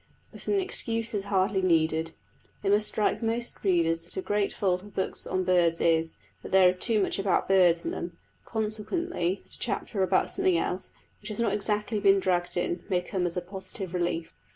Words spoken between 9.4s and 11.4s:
that a chapter about something else, which has